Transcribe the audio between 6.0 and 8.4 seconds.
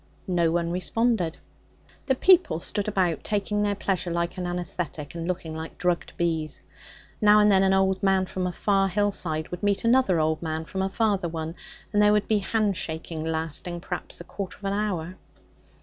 bees. Now and then an old man